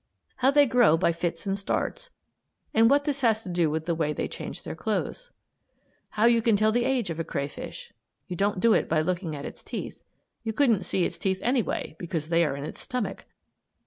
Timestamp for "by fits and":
0.97-1.55